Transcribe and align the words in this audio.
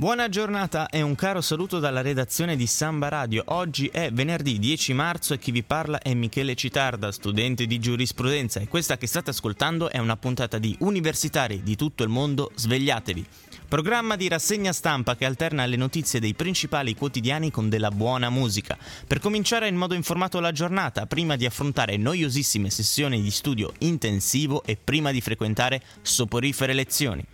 Buona 0.00 0.28
giornata 0.28 0.88
e 0.90 1.02
un 1.02 1.16
caro 1.16 1.40
saluto 1.40 1.80
dalla 1.80 2.02
redazione 2.02 2.54
di 2.54 2.68
Samba 2.68 3.08
Radio. 3.08 3.42
Oggi 3.46 3.88
è 3.88 4.12
venerdì 4.12 4.60
10 4.60 4.92
marzo 4.92 5.34
e 5.34 5.40
chi 5.40 5.50
vi 5.50 5.64
parla 5.64 5.98
è 5.98 6.14
Michele 6.14 6.54
Citarda, 6.54 7.10
studente 7.10 7.66
di 7.66 7.80
giurisprudenza 7.80 8.60
e 8.60 8.68
questa 8.68 8.96
che 8.96 9.08
state 9.08 9.30
ascoltando 9.30 9.90
è 9.90 9.98
una 9.98 10.16
puntata 10.16 10.58
di 10.58 10.76
Universitari 10.82 11.64
di 11.64 11.74
tutto 11.74 12.04
il 12.04 12.10
mondo, 12.10 12.52
svegliatevi. 12.54 13.26
Programma 13.66 14.14
di 14.14 14.28
rassegna 14.28 14.72
stampa 14.72 15.16
che 15.16 15.24
alterna 15.24 15.66
le 15.66 15.74
notizie 15.74 16.20
dei 16.20 16.34
principali 16.34 16.94
quotidiani 16.94 17.50
con 17.50 17.68
della 17.68 17.90
buona 17.90 18.30
musica. 18.30 18.78
Per 19.04 19.18
cominciare 19.18 19.66
in 19.66 19.74
modo 19.74 19.94
informato 19.94 20.38
la 20.38 20.52
giornata, 20.52 21.06
prima 21.06 21.34
di 21.34 21.44
affrontare 21.44 21.96
noiosissime 21.96 22.70
sessioni 22.70 23.20
di 23.20 23.32
studio 23.32 23.72
intensivo 23.80 24.62
e 24.62 24.76
prima 24.76 25.10
di 25.10 25.20
frequentare 25.20 25.82
soporifere 26.02 26.72
lezioni. 26.72 27.26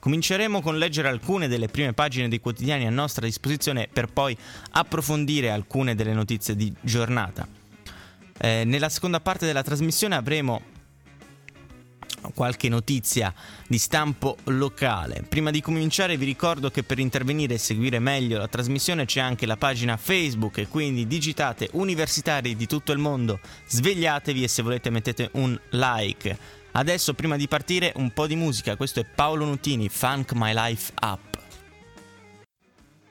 Cominceremo 0.00 0.62
con 0.62 0.78
leggere 0.78 1.08
alcune 1.08 1.46
delle 1.46 1.68
prime 1.68 1.92
pagine 1.92 2.28
dei 2.28 2.40
quotidiani 2.40 2.86
a 2.86 2.90
nostra 2.90 3.26
disposizione 3.26 3.88
per 3.92 4.06
poi 4.06 4.36
approfondire 4.70 5.50
alcune 5.50 5.94
delle 5.94 6.14
notizie 6.14 6.56
di 6.56 6.72
giornata. 6.80 7.46
Eh, 8.38 8.64
nella 8.64 8.88
seconda 8.88 9.20
parte 9.20 9.44
della 9.44 9.62
trasmissione 9.62 10.14
avremo 10.14 10.62
qualche 12.34 12.68
notizia 12.68 13.32
di 13.66 13.78
stampo 13.78 14.36
locale. 14.44 15.24
Prima 15.28 15.50
di 15.50 15.60
cominciare 15.60 16.16
vi 16.16 16.24
ricordo 16.24 16.70
che 16.70 16.82
per 16.82 16.98
intervenire 16.98 17.54
e 17.54 17.58
seguire 17.58 17.98
meglio 17.98 18.38
la 18.38 18.48
trasmissione 18.48 19.04
c'è 19.04 19.20
anche 19.20 19.46
la 19.46 19.56
pagina 19.56 19.96
Facebook 19.96 20.58
e 20.58 20.68
quindi 20.68 21.06
digitate 21.06 21.68
universitari 21.72 22.56
di 22.56 22.66
tutto 22.66 22.92
il 22.92 22.98
mondo, 22.98 23.40
svegliatevi 23.66 24.42
e 24.42 24.48
se 24.48 24.62
volete 24.62 24.90
mettete 24.90 25.30
un 25.34 25.58
like. 25.70 26.58
Adesso, 26.72 27.14
prima 27.14 27.36
di 27.36 27.48
partire, 27.48 27.92
un 27.96 28.12
po' 28.12 28.26
di 28.26 28.36
musica. 28.36 28.76
Questo 28.76 29.00
è 29.00 29.04
Paolo 29.04 29.44
Nutini, 29.44 29.88
Funk 29.88 30.32
My 30.34 30.52
Life 30.54 30.92
Up. 31.02 31.38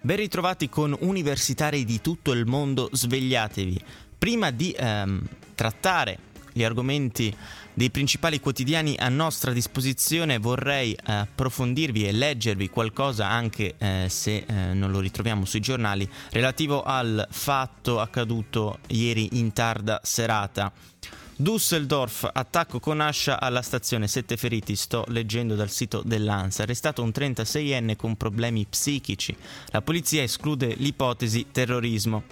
Ben 0.01 0.15
ritrovati 0.15 0.69
con 0.69 0.95
universitari 1.01 1.83
di 1.83 1.99
tutto 1.99 2.31
il 2.31 2.45
mondo, 2.45 2.89
svegliatevi. 2.91 3.83
Prima 4.17 4.51
di 4.51 4.73
ehm, 4.77 5.21
trattare 5.55 6.19
gli 6.53 6.63
argomenti 6.63 7.35
dei 7.73 7.91
principali 7.91 8.39
quotidiani 8.39 8.95
a 8.97 9.09
nostra 9.09 9.51
disposizione 9.51 10.37
vorrei 10.37 10.93
eh, 10.93 11.13
approfondirvi 11.13 12.07
e 12.07 12.11
leggervi 12.11 12.69
qualcosa 12.69 13.29
anche 13.29 13.75
eh, 13.77 14.07
se 14.09 14.43
eh, 14.45 14.73
non 14.73 14.91
lo 14.91 14.99
ritroviamo 14.99 15.45
sui 15.45 15.61
giornali 15.61 16.09
relativo 16.31 16.83
al 16.83 17.25
fatto 17.29 17.99
accaduto 17.99 18.79
ieri 18.87 19.37
in 19.39 19.53
tarda 19.53 19.99
serata. 20.03 20.71
Düsseldorf, 21.41 22.29
attacco 22.33 22.81
con 22.81 22.99
ascia 22.99 23.39
alla 23.39 23.61
stazione, 23.61 24.09
sette 24.09 24.35
feriti, 24.35 24.75
sto 24.75 25.05
leggendo 25.07 25.55
dal 25.55 25.69
sito 25.69 26.01
dell'ANSA, 26.03 26.63
arrestato 26.63 27.01
un 27.01 27.13
36enne 27.15 27.95
con 27.95 28.17
problemi 28.17 28.65
psichici. 28.65 29.33
La 29.67 29.81
polizia 29.81 30.21
esclude 30.21 30.75
l'ipotesi 30.75 31.45
terrorismo. 31.49 32.23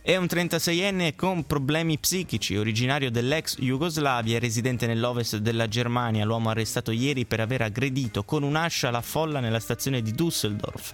È 0.00 0.16
un 0.16 0.24
36enne 0.24 1.14
con 1.16 1.44
problemi 1.44 1.98
psichici, 1.98 2.56
originario 2.56 3.10
dell'ex 3.10 3.58
Jugoslavia 3.58 4.38
residente 4.38 4.86
nell'ovest 4.86 5.36
della 5.36 5.68
Germania, 5.68 6.24
l'uomo 6.24 6.48
arrestato 6.48 6.92
ieri 6.92 7.26
per 7.26 7.40
aver 7.40 7.60
aggredito 7.60 8.24
con 8.24 8.42
un'ascia 8.42 8.90
la 8.90 9.02
folla 9.02 9.40
nella 9.40 9.60
stazione 9.60 10.00
di 10.00 10.12
Düsseldorf. 10.12 10.92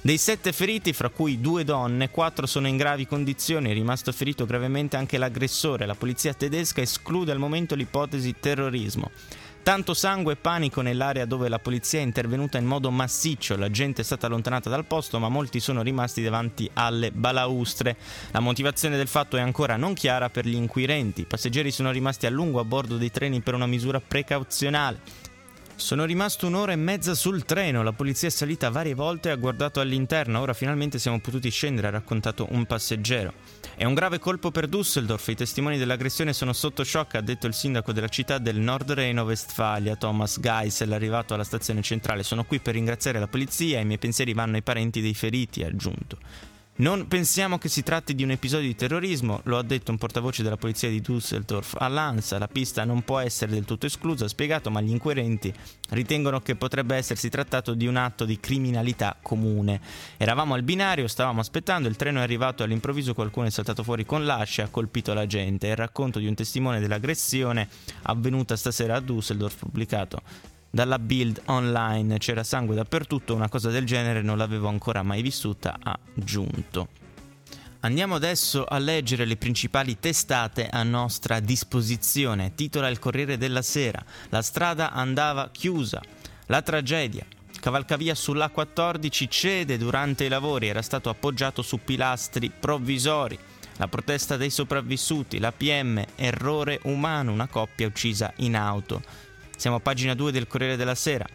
Dei 0.00 0.18
sette 0.18 0.52
feriti, 0.52 0.92
fra 0.92 1.08
cui 1.08 1.40
due 1.40 1.64
donne, 1.64 2.10
quattro 2.10 2.46
sono 2.46 2.68
in 2.68 2.76
gravi 2.76 3.06
condizioni, 3.06 3.70
è 3.70 3.72
rimasto 3.72 4.12
ferito 4.12 4.46
gravemente 4.46 4.96
anche 4.96 5.18
l'aggressore. 5.18 5.86
La 5.86 5.96
polizia 5.96 6.32
tedesca 6.32 6.80
esclude 6.80 7.32
al 7.32 7.38
momento 7.38 7.74
l'ipotesi 7.74 8.36
terrorismo. 8.38 9.10
Tanto 9.66 9.94
sangue 9.94 10.34
e 10.34 10.36
panico 10.36 10.80
nell'area 10.80 11.24
dove 11.24 11.48
la 11.48 11.58
polizia 11.58 11.98
è 11.98 12.02
intervenuta 12.02 12.56
in 12.56 12.66
modo 12.66 12.88
massiccio, 12.92 13.56
la 13.56 13.68
gente 13.68 14.02
è 14.02 14.04
stata 14.04 14.28
allontanata 14.28 14.70
dal 14.70 14.84
posto 14.84 15.18
ma 15.18 15.28
molti 15.28 15.58
sono 15.58 15.82
rimasti 15.82 16.22
davanti 16.22 16.70
alle 16.74 17.10
balaustre. 17.10 17.96
La 18.30 18.38
motivazione 18.38 18.96
del 18.96 19.08
fatto 19.08 19.36
è 19.36 19.40
ancora 19.40 19.74
non 19.74 19.94
chiara 19.94 20.30
per 20.30 20.46
gli 20.46 20.54
inquirenti, 20.54 21.22
i 21.22 21.26
passeggeri 21.26 21.72
sono 21.72 21.90
rimasti 21.90 22.26
a 22.26 22.30
lungo 22.30 22.60
a 22.60 22.64
bordo 22.64 22.96
dei 22.96 23.10
treni 23.10 23.40
per 23.40 23.54
una 23.54 23.66
misura 23.66 24.00
precauzionale. 24.00 25.00
Sono 25.78 26.06
rimasto 26.06 26.46
un'ora 26.46 26.72
e 26.72 26.76
mezza 26.76 27.14
sul 27.14 27.44
treno, 27.44 27.82
la 27.82 27.92
polizia 27.92 28.28
è 28.28 28.30
salita 28.30 28.70
varie 28.70 28.94
volte 28.94 29.28
e 29.28 29.32
ha 29.32 29.36
guardato 29.36 29.78
all'interno, 29.78 30.40
ora 30.40 30.54
finalmente 30.54 30.98
siamo 30.98 31.20
potuti 31.20 31.50
scendere, 31.50 31.88
ha 31.88 31.90
raccontato 31.90 32.46
un 32.50 32.64
passeggero. 32.64 33.34
È 33.76 33.84
un 33.84 33.92
grave 33.92 34.18
colpo 34.18 34.50
per 34.50 34.68
Düsseldorf, 34.68 35.28
i 35.28 35.36
testimoni 35.36 35.76
dell'aggressione 35.76 36.32
sono 36.32 36.54
sotto 36.54 36.82
shock, 36.82 37.16
ha 37.16 37.20
detto 37.20 37.46
il 37.46 37.52
sindaco 37.52 37.92
della 37.92 38.08
città 38.08 38.38
del 38.38 38.56
Nord 38.56 38.90
Reno-Westfalia, 38.92 39.96
Thomas 39.96 40.40
Geisel, 40.40 40.92
arrivato 40.92 41.34
alla 41.34 41.44
stazione 41.44 41.82
centrale. 41.82 42.22
Sono 42.22 42.44
qui 42.44 42.58
per 42.58 42.72
ringraziare 42.72 43.20
la 43.20 43.28
polizia 43.28 43.78
i 43.78 43.84
miei 43.84 43.98
pensieri 43.98 44.32
vanno 44.32 44.56
ai 44.56 44.62
parenti 44.62 45.02
dei 45.02 45.14
feriti, 45.14 45.62
ha 45.62 45.68
aggiunto. 45.68 46.16
Non 46.78 47.08
pensiamo 47.08 47.56
che 47.56 47.70
si 47.70 47.82
tratti 47.82 48.14
di 48.14 48.22
un 48.22 48.32
episodio 48.32 48.66
di 48.66 48.74
terrorismo, 48.74 49.40
lo 49.44 49.56
ha 49.56 49.62
detto 49.62 49.92
un 49.92 49.96
portavoce 49.96 50.42
della 50.42 50.58
polizia 50.58 50.90
di 50.90 51.00
Düsseldorf 51.00 51.74
all'ANSA. 51.78 52.36
La 52.36 52.48
pista 52.48 52.84
non 52.84 53.00
può 53.00 53.18
essere 53.18 53.52
del 53.52 53.64
tutto 53.64 53.86
esclusa, 53.86 54.26
ha 54.26 54.28
spiegato, 54.28 54.70
ma 54.70 54.82
gli 54.82 54.90
inquirenti 54.90 55.50
ritengono 55.90 56.40
che 56.40 56.54
potrebbe 56.54 56.94
essersi 56.94 57.30
trattato 57.30 57.72
di 57.72 57.86
un 57.86 57.96
atto 57.96 58.26
di 58.26 58.38
criminalità 58.38 59.16
comune. 59.22 59.80
Eravamo 60.18 60.52
al 60.52 60.64
binario, 60.64 61.08
stavamo 61.08 61.40
aspettando, 61.40 61.88
il 61.88 61.96
treno 61.96 62.18
è 62.20 62.22
arrivato 62.22 62.62
all'improvviso, 62.62 63.14
qualcuno 63.14 63.46
è 63.46 63.50
saltato 63.50 63.82
fuori 63.82 64.04
con 64.04 64.26
l'ascia 64.26 64.60
e 64.60 64.64
ha 64.66 64.68
colpito 64.68 65.14
la 65.14 65.24
gente. 65.24 65.68
È 65.68 65.70
il 65.70 65.76
racconto 65.76 66.18
di 66.18 66.26
un 66.26 66.34
testimone 66.34 66.78
dell'aggressione 66.78 67.70
avvenuta 68.02 68.54
stasera 68.54 68.96
a 68.96 69.00
Düsseldorf, 69.00 69.60
pubblicato 69.60 70.20
dalla 70.70 70.98
build 70.98 71.42
online, 71.46 72.18
c'era 72.18 72.44
sangue 72.44 72.74
dappertutto, 72.74 73.34
una 73.34 73.48
cosa 73.48 73.70
del 73.70 73.84
genere 73.84 74.22
non 74.22 74.38
l'avevo 74.38 74.68
ancora 74.68 75.02
mai 75.02 75.22
vissuta, 75.22 75.78
ha 75.82 75.98
aggiunto. 76.16 76.88
Andiamo 77.80 78.16
adesso 78.16 78.64
a 78.64 78.78
leggere 78.78 79.24
le 79.26 79.36
principali 79.36 80.00
testate 80.00 80.68
a 80.68 80.82
nostra 80.82 81.38
disposizione. 81.38 82.54
Titola 82.54 82.88
il 82.88 82.98
Corriere 82.98 83.38
della 83.38 83.62
Sera. 83.62 84.04
La 84.30 84.42
strada 84.42 84.90
andava 84.90 85.50
chiusa. 85.52 86.02
La 86.46 86.62
tragedia. 86.62 87.24
Cavalcavia 87.60 88.14
sull'A14 88.14 89.26
cede 89.28 89.78
durante 89.78 90.24
i 90.24 90.28
lavori, 90.28 90.68
era 90.68 90.82
stato 90.82 91.10
appoggiato 91.10 91.62
su 91.62 91.78
pilastri 91.82 92.50
provvisori. 92.50 93.38
La 93.76 93.88
protesta 93.88 94.36
dei 94.36 94.50
sopravvissuti, 94.50 95.38
la 95.38 95.52
PM, 95.52 96.02
errore 96.16 96.80
umano, 96.84 97.32
una 97.32 97.46
coppia 97.46 97.86
uccisa 97.86 98.32
in 98.36 98.56
auto. 98.56 99.02
Siamo 99.56 99.76
a 99.76 99.80
pagina 99.80 100.14
2 100.14 100.32
del 100.32 100.46
Corriere 100.46 100.76
della 100.76 100.94
Sera. 100.94 101.26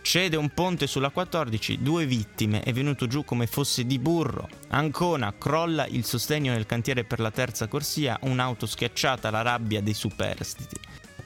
Cede 0.00 0.36
un 0.36 0.48
ponte 0.50 0.86
sulla 0.86 1.10
14, 1.10 1.82
due 1.82 2.06
vittime, 2.06 2.62
è 2.62 2.72
venuto 2.72 3.06
giù 3.06 3.24
come 3.24 3.46
fosse 3.46 3.84
di 3.84 3.98
burro. 3.98 4.48
Ancona, 4.68 5.34
crolla 5.36 5.86
il 5.86 6.04
sostegno 6.04 6.52
nel 6.52 6.66
cantiere 6.66 7.04
per 7.04 7.20
la 7.20 7.30
terza 7.30 7.66
corsia, 7.66 8.18
un'auto 8.22 8.64
schiacciata, 8.64 9.30
la 9.30 9.42
rabbia 9.42 9.82
dei 9.82 9.92
superstiti. 9.92 10.76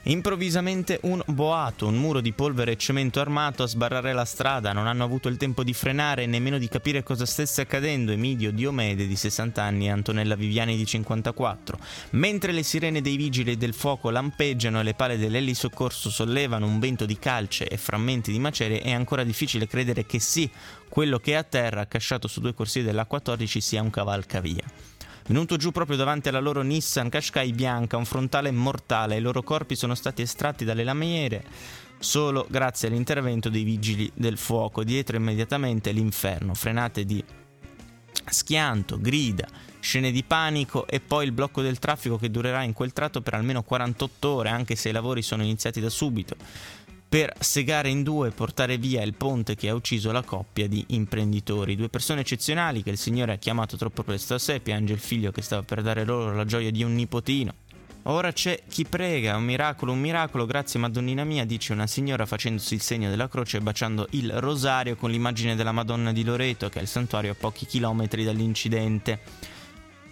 Improvvisamente 0.05 0.99
un 1.03 1.23
boato, 1.27 1.87
un 1.87 1.95
muro 1.95 2.19
di 2.19 2.33
polvere 2.33 2.73
e 2.73 2.77
cemento 2.77 3.21
armato 3.21 3.63
a 3.63 3.67
sbarrare 3.67 4.11
la 4.11 4.25
strada, 4.25 4.73
non 4.73 4.85
hanno 4.85 5.05
avuto 5.05 5.29
il 5.29 5.37
tempo 5.37 5.63
di 5.63 5.73
frenare 5.73 6.23
e 6.23 6.25
nemmeno 6.27 6.57
di 6.57 6.67
capire 6.67 7.03
cosa 7.03 7.25
stesse 7.25 7.61
accadendo 7.61 8.11
Emidio 8.11 8.51
Diomede 8.51 9.07
di 9.07 9.15
60 9.15 9.63
anni 9.63 9.85
e 9.85 9.91
Antonella 9.91 10.35
Viviani 10.35 10.75
di 10.75 10.85
54. 10.85 11.79
Mentre 12.11 12.51
le 12.51 12.63
sirene 12.63 12.99
dei 12.99 13.15
vigili 13.15 13.55
del 13.55 13.73
fuoco 13.73 14.09
lampeggiano 14.09 14.81
e 14.81 14.83
le 14.83 14.93
pale 14.93 15.17
dell'elisoccorso 15.17 16.09
sollevano 16.09 16.65
un 16.65 16.79
vento 16.79 17.05
di 17.05 17.17
calce 17.17 17.69
e 17.69 17.77
frammenti 17.77 18.33
di 18.33 18.39
macerie, 18.39 18.81
è 18.81 18.91
ancora 18.91 19.23
difficile 19.23 19.67
credere 19.67 20.05
che 20.05 20.19
sì, 20.19 20.49
quello 20.89 21.17
che 21.17 21.31
è 21.31 21.35
a 21.35 21.43
terra, 21.43 21.79
accasciato 21.79 22.27
su 22.27 22.41
due 22.41 22.53
corsie 22.53 22.83
dell'A14, 22.83 23.57
sia 23.59 23.81
un 23.81 23.89
cavalcavia. 23.89 24.65
Venuto 25.25 25.55
giù 25.57 25.71
proprio 25.71 25.95
davanti 25.95 26.29
alla 26.29 26.39
loro 26.39 26.61
Nissan 26.61 27.09
Qashqai 27.09 27.53
bianca, 27.53 27.97
un 27.97 28.05
frontale 28.05 28.51
mortale, 28.51 29.17
i 29.17 29.21
loro 29.21 29.41
corpi 29.41 29.75
sono 29.75 29.95
stati 29.95 30.21
estratti 30.21 30.65
dalle 30.65 30.83
lamiere 30.83 31.43
solo 31.99 32.45
grazie 32.49 32.89
all'intervento 32.89 33.49
dei 33.49 33.63
vigili 33.63 34.11
del 34.13 34.37
fuoco. 34.37 34.83
Dietro 34.83 35.15
immediatamente 35.15 35.91
l'inferno, 35.91 36.53
frenate 36.53 37.05
di 37.05 37.23
schianto, 38.25 38.99
grida, 38.99 39.47
scene 39.79 40.11
di 40.11 40.23
panico 40.23 40.85
e 40.87 40.99
poi 40.99 41.25
il 41.25 41.31
blocco 41.31 41.61
del 41.61 41.79
traffico 41.79 42.17
che 42.17 42.29
durerà 42.29 42.63
in 42.63 42.73
quel 42.73 42.93
tratto 42.93 43.21
per 43.21 43.33
almeno 43.33 43.63
48 43.63 44.27
ore, 44.27 44.49
anche 44.49 44.75
se 44.75 44.89
i 44.89 44.93
lavori 44.93 45.21
sono 45.21 45.43
iniziati 45.43 45.79
da 45.79 45.89
subito. 45.89 46.35
Per 47.13 47.31
segare 47.37 47.89
in 47.89 48.01
due 48.01 48.29
e 48.29 48.31
portare 48.31 48.79
via 48.79 49.03
il 49.03 49.13
ponte 49.13 49.53
che 49.53 49.69
ha 49.69 49.75
ucciso 49.75 50.11
la 50.11 50.23
coppia 50.23 50.67
di 50.67 50.83
imprenditori. 50.87 51.75
Due 51.75 51.87
persone 51.87 52.21
eccezionali 52.21 52.81
che 52.81 52.89
il 52.89 52.97
Signore 52.97 53.33
ha 53.33 53.35
chiamato 53.35 53.77
troppo 53.77 54.01
presto 54.01 54.33
a 54.33 54.39
sé, 54.39 54.59
piange 54.59 54.93
il 54.93 54.99
figlio 54.99 55.29
che 55.29 55.43
stava 55.43 55.61
per 55.61 55.83
dare 55.83 56.05
loro 56.05 56.33
la 56.33 56.43
gioia 56.43 56.71
di 56.71 56.81
un 56.81 56.95
nipotino. 56.95 57.53
Ora 58.05 58.33
c'è 58.33 58.63
chi 58.67 58.85
prega, 58.85 59.35
un 59.35 59.43
miracolo, 59.43 59.91
un 59.91 59.99
miracolo, 59.99 60.47
grazie 60.47 60.79
Madonnina 60.79 61.23
mia, 61.23 61.45
dice 61.45 61.71
una 61.71 61.85
signora 61.85 62.25
facendosi 62.25 62.73
il 62.73 62.81
segno 62.81 63.11
della 63.11 63.29
croce 63.29 63.57
e 63.57 63.61
baciando 63.61 64.07
il 64.13 64.31
rosario 64.39 64.95
con 64.95 65.11
l'immagine 65.11 65.55
della 65.55 65.71
Madonna 65.71 66.11
di 66.11 66.23
Loreto, 66.23 66.67
che 66.69 66.79
è 66.79 66.81
il 66.81 66.87
santuario 66.87 67.33
a 67.33 67.35
pochi 67.35 67.67
chilometri 67.67 68.23
dall'incidente. 68.23 69.19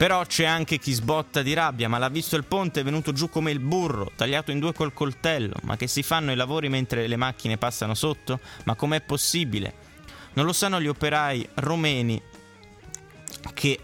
Però 0.01 0.25
c'è 0.25 0.45
anche 0.45 0.79
chi 0.79 0.93
sbotta 0.93 1.43
di 1.43 1.53
rabbia, 1.53 1.87
ma 1.87 1.99
l'ha 1.99 2.09
visto 2.09 2.35
il 2.35 2.43
ponte 2.43 2.79
è 2.79 2.83
venuto 2.83 3.11
giù 3.11 3.29
come 3.29 3.51
il 3.51 3.59
burro, 3.59 4.11
tagliato 4.15 4.49
in 4.49 4.57
due 4.57 4.73
col 4.73 4.93
coltello. 4.93 5.53
Ma 5.61 5.77
che 5.77 5.85
si 5.85 6.01
fanno 6.01 6.31
i 6.31 6.35
lavori 6.35 6.69
mentre 6.69 7.05
le 7.05 7.17
macchine 7.17 7.59
passano 7.59 7.93
sotto? 7.93 8.39
Ma 8.63 8.73
com'è 8.73 9.01
possibile? 9.01 9.75
Non 10.33 10.47
lo 10.47 10.53
sanno 10.53 10.81
gli 10.81 10.87
operai 10.87 11.47
romeni 11.53 12.19
che 13.53 13.79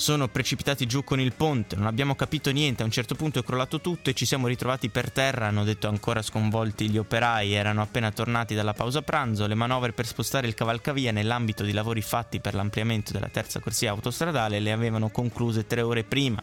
sono 0.00 0.28
precipitati 0.28 0.86
giù 0.86 1.04
con 1.04 1.20
il 1.20 1.34
ponte, 1.34 1.76
non 1.76 1.86
abbiamo 1.86 2.14
capito 2.14 2.50
niente, 2.50 2.80
a 2.80 2.86
un 2.86 2.90
certo 2.90 3.14
punto 3.14 3.38
è 3.38 3.44
crollato 3.44 3.82
tutto 3.82 4.08
e 4.08 4.14
ci 4.14 4.24
siamo 4.24 4.46
ritrovati 4.46 4.88
per 4.88 5.12
terra, 5.12 5.48
hanno 5.48 5.62
detto 5.62 5.88
ancora 5.88 6.22
sconvolti 6.22 6.88
gli 6.88 6.96
operai, 6.96 7.52
erano 7.52 7.82
appena 7.82 8.10
tornati 8.10 8.54
dalla 8.54 8.72
pausa 8.72 9.02
pranzo, 9.02 9.46
le 9.46 9.54
manovre 9.54 9.92
per 9.92 10.06
spostare 10.06 10.46
il 10.46 10.54
cavalcavia 10.54 11.12
nell'ambito 11.12 11.64
di 11.64 11.72
lavori 11.72 12.00
fatti 12.00 12.40
per 12.40 12.54
l'ampliamento 12.54 13.12
della 13.12 13.28
terza 13.28 13.60
corsia 13.60 13.90
autostradale 13.90 14.58
le 14.58 14.72
avevano 14.72 15.10
concluse 15.10 15.66
tre 15.66 15.82
ore 15.82 16.02
prima. 16.02 16.42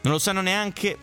Non 0.00 0.12
lo 0.14 0.18
sanno 0.18 0.40
neanche 0.40 0.96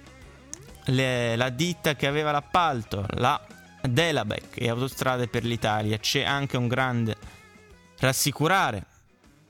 le, 0.85 1.35
la 1.35 1.49
ditta 1.49 1.95
che 1.95 2.07
aveva 2.07 2.31
l'appalto, 2.31 3.05
la 3.09 3.39
Delabec 3.83 4.59
e 4.59 4.67
Autostrade 4.67 5.27
per 5.27 5.43
l'Italia, 5.43 5.99
c'è 5.99 6.23
anche 6.23 6.57
un 6.57 6.67
grande 6.67 7.15
rassicurare 7.99 8.85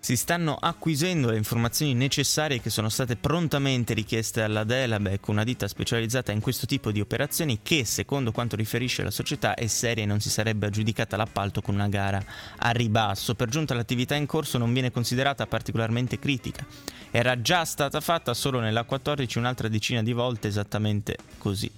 si 0.02 0.18
stanno 0.18 0.56
acquisendo 0.56 1.30
le 1.30 1.38
informazioni 1.38 1.94
necessarie 1.94 2.60
che 2.60 2.72
sono 2.72 2.90
state 2.90 3.18
prontamente 3.18 3.94
richieste 3.94 4.42
alla 4.42 4.64
Delabec, 4.64 5.28
una 5.28 5.44
ditta 5.44 5.68
specializzata 5.68 6.32
in 6.32 6.42
questo 6.42 6.66
tipo 6.66 6.92
di 6.92 7.00
operazioni 7.00 7.60
che, 7.62 7.86
secondo 7.86 8.32
quanto 8.32 8.56
riferisce 8.56 9.04
la 9.04 9.12
società, 9.12 9.54
è 9.54 9.68
seria 9.68 10.04
e 10.04 10.08
non 10.08 10.20
si 10.20 10.32
sarebbe 10.32 10.66
aggiudicata 10.66 11.18
l'appalto 11.18 11.62
con 11.62 11.76
una 11.76 11.88
gara 11.88 12.20
a 12.58 12.72
ribasso. 12.72 13.36
Per 13.36 13.48
giunta 13.50 13.76
l'attività 13.76 14.16
in 14.16 14.26
corso 14.26 14.58
non 14.58 14.74
viene 14.74 14.92
considerata 14.92 15.46
particolarmente 15.46 16.18
critica. 16.18 16.66
Era 17.12 17.40
già 17.40 17.64
stata 17.64 18.02
fatta 18.02 18.34
solo 18.34 18.60
nella 18.60 18.86
14 18.86 19.38
un'altra 19.38 19.68
decina 19.68 20.02
di 20.02 20.14
volte 20.14 20.48
esattamente 20.48 21.16
così. 21.38 21.72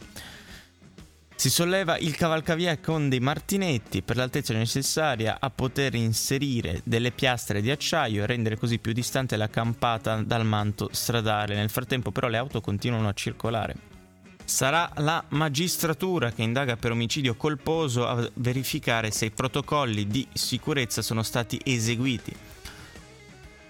Si 1.43 1.49
solleva 1.49 1.97
il 1.97 2.15
cavalcavia 2.15 2.77
con 2.77 3.09
dei 3.09 3.19
martinetti 3.19 4.01
per 4.01 4.15
l'altezza 4.15 4.53
necessaria 4.53 5.39
a 5.41 5.49
poter 5.49 5.93
inserire 5.93 6.79
delle 6.85 7.11
piastre 7.11 7.59
di 7.59 7.69
acciaio 7.69 8.23
e 8.23 8.25
rendere 8.25 8.55
così 8.55 8.79
più 8.79 8.93
distante 8.93 9.35
la 9.35 9.49
campata 9.49 10.21
dal 10.21 10.45
manto 10.45 10.87
stradale. 10.93 11.55
Nel 11.55 11.69
frattempo 11.69 12.11
però 12.11 12.29
le 12.29 12.37
auto 12.37 12.61
continuano 12.61 13.09
a 13.09 13.13
circolare. 13.13 13.75
Sarà 14.45 14.89
la 14.99 15.21
magistratura 15.31 16.31
che 16.31 16.43
indaga 16.43 16.77
per 16.77 16.91
omicidio 16.91 17.35
colposo 17.35 18.07
a 18.07 18.25
verificare 18.35 19.11
se 19.11 19.25
i 19.25 19.31
protocolli 19.31 20.07
di 20.07 20.25
sicurezza 20.31 21.01
sono 21.01 21.23
stati 21.23 21.59
eseguiti 21.61 22.33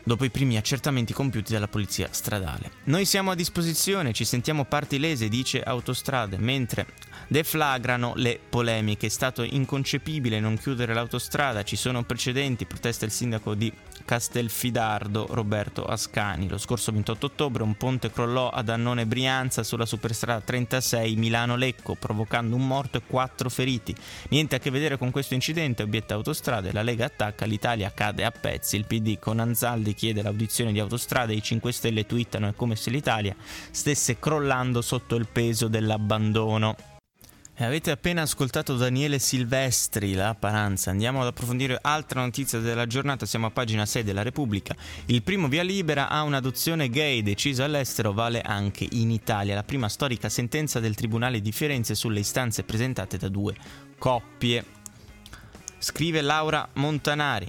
dopo 0.03 0.25
i 0.25 0.29
primi 0.29 0.57
accertamenti 0.57 1.13
compiuti 1.13 1.53
dalla 1.53 1.67
polizia 1.67 2.07
stradale. 2.11 2.71
Noi 2.85 3.05
siamo 3.05 3.31
a 3.31 3.35
disposizione, 3.35 4.13
ci 4.13 4.25
sentiamo 4.25 4.65
parti 4.65 4.99
lese, 4.99 5.29
dice 5.29 5.61
Autostrade, 5.61 6.37
mentre 6.37 6.87
deflagrano 7.27 8.13
le 8.15 8.39
polemiche. 8.47 9.07
È 9.07 9.09
stato 9.09 9.43
inconcepibile 9.43 10.39
non 10.39 10.57
chiudere 10.57 10.93
l'autostrada, 10.93 11.63
ci 11.63 11.75
sono 11.75 12.03
precedenti, 12.03 12.65
protesta 12.65 13.05
il 13.05 13.11
sindaco 13.11 13.55
di 13.55 13.71
Castelfidardo 14.05 15.27
Roberto 15.31 15.85
Ascani. 15.85 16.47
Lo 16.47 16.57
scorso 16.57 16.91
28 16.91 17.25
ottobre 17.25 17.63
un 17.63 17.75
ponte 17.75 18.11
crollò 18.11 18.49
ad 18.49 18.69
Annone 18.69 19.05
Brianza 19.05 19.63
sulla 19.63 19.85
superstrada 19.85 20.41
36 20.41 21.15
Milano-Lecco, 21.15 21.95
provocando 21.95 22.55
un 22.55 22.67
morto 22.67 22.97
e 22.97 23.01
quattro 23.05 23.49
feriti. 23.49 23.95
Niente 24.29 24.55
a 24.55 24.59
che 24.59 24.69
vedere 24.69 24.97
con 24.97 25.11
questo 25.11 25.33
incidente, 25.33 25.83
obietta 25.83 26.13
Autostrade, 26.13 26.71
la 26.71 26.81
Lega 26.81 27.05
attacca, 27.05 27.45
l'Italia 27.45 27.91
cade 27.93 28.25
a 28.25 28.31
pezzi. 28.31 28.75
Il 28.75 28.85
PD 28.85 29.19
con 29.19 29.39
Anzaldi 29.39 29.93
chiede 29.93 30.21
l'audizione 30.21 30.71
di 30.71 30.79
Autostrade, 30.79 31.33
i 31.33 31.41
5 31.41 31.71
Stelle 31.71 32.05
twittano 32.05 32.47
è 32.47 32.53
come 32.53 32.75
se 32.75 32.89
l'Italia 32.89 33.35
stesse 33.71 34.19
crollando 34.19 34.81
sotto 34.81 35.15
il 35.15 35.27
peso 35.27 35.67
dell'abbandono. 35.67 36.92
E 37.55 37.63
avete 37.63 37.91
appena 37.91 38.23
ascoltato 38.23 38.75
Daniele 38.75 39.19
Silvestri, 39.19 40.15
la 40.15 40.33
Paranza. 40.33 40.89
Andiamo 40.89 41.21
ad 41.21 41.27
approfondire 41.27 41.77
altra 41.79 42.21
notizia 42.21 42.57
della 42.57 42.87
giornata, 42.87 43.27
siamo 43.27 43.45
a 43.45 43.51
pagina 43.51 43.85
6 43.85 44.01
della 44.01 44.23
Repubblica. 44.23 44.75
Il 45.05 45.21
primo 45.21 45.47
via 45.47 45.61
libera 45.61 46.09
a 46.09 46.23
un'adozione 46.23 46.89
gay 46.89 47.21
decisa 47.21 47.65
all'estero 47.65 48.11
vale 48.11 48.41
anche 48.41 48.87
in 48.93 49.11
Italia. 49.11 49.53
La 49.53 49.61
prima 49.61 49.87
storica 49.87 50.29
sentenza 50.29 50.79
del 50.79 50.95
Tribunale 50.95 51.41
di 51.41 51.51
Firenze 51.51 51.93
sulle 51.93 52.21
istanze 52.21 52.63
presentate 52.63 53.17
da 53.17 53.29
due 53.29 53.55
coppie. 53.99 54.65
Scrive 55.77 56.21
Laura 56.21 56.67
Montanari. 56.73 57.47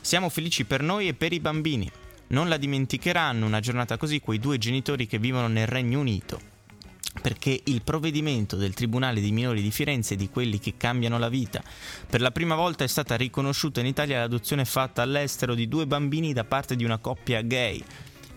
Siamo 0.00 0.30
felici 0.30 0.64
per 0.64 0.80
noi 0.82 1.08
e 1.08 1.14
per 1.14 1.34
i 1.34 1.40
bambini. 1.40 1.90
Non 2.28 2.48
la 2.48 2.56
dimenticheranno 2.56 3.44
una 3.44 3.60
giornata 3.60 3.98
così 3.98 4.18
quei 4.18 4.38
due 4.38 4.56
genitori 4.56 5.06
che 5.06 5.18
vivono 5.18 5.48
nel 5.48 5.66
Regno 5.66 6.00
Unito 6.00 6.51
perché 7.20 7.60
il 7.64 7.82
provvedimento 7.82 8.56
del 8.56 8.74
Tribunale 8.74 9.20
dei 9.20 9.32
minori 9.32 9.60
di 9.60 9.70
Firenze 9.70 10.16
di 10.16 10.28
quelli 10.30 10.58
che 10.58 10.74
cambiano 10.76 11.18
la 11.18 11.28
vita 11.28 11.62
per 12.08 12.20
la 12.20 12.30
prima 12.30 12.54
volta 12.54 12.84
è 12.84 12.88
stata 12.88 13.16
riconosciuta 13.16 13.80
in 13.80 13.86
Italia 13.86 14.20
l'adozione 14.20 14.64
fatta 14.64 15.02
all'estero 15.02 15.54
di 15.54 15.68
due 15.68 15.86
bambini 15.86 16.32
da 16.32 16.44
parte 16.44 16.76
di 16.76 16.84
una 16.84 16.98
coppia 16.98 17.42
gay 17.42 17.84